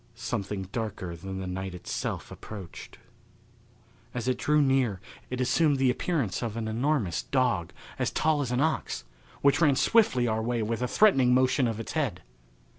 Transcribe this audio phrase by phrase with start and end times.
[0.15, 2.97] Something darker than the night itself approached.
[4.15, 8.51] As it drew near it assumed the appearance of an enormous dog, as tall as
[8.51, 9.03] an ox,
[9.43, 12.23] which ran swiftly our way with a threatening motion of its head.